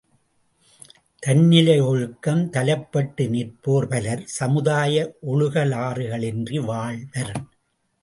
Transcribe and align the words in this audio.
தன்னிலை 1.23 1.75
ஒழுக்கம் 1.81 2.41
தலைப்பட்டு 2.49 3.25
நிற்போர் 3.29 3.87
பலர், 3.87 4.25
சமுதாய 4.39 5.05
ஒழுகலாறுகளின்றி 5.27 6.59
வாழ்வர். 6.65 7.33